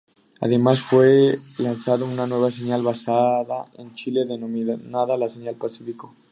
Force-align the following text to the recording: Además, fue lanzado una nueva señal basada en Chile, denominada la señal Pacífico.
Además, 0.39 0.79
fue 0.79 1.37
lanzado 1.59 2.07
una 2.07 2.25
nueva 2.25 2.49
señal 2.49 2.81
basada 2.81 3.67
en 3.77 3.93
Chile, 3.93 4.25
denominada 4.25 5.15
la 5.15 5.29
señal 5.29 5.53
Pacífico. 5.53 6.15